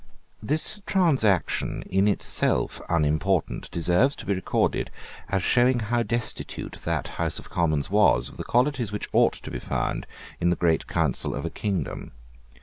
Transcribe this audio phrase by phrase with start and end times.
[0.41, 4.89] This transaction, in itself unimportant, deserves to be recorded,
[5.29, 9.51] as showing how destitute that House of Commons was of the qualities which ought to
[9.51, 10.07] be found
[10.39, 12.13] in the great council of a kingdom.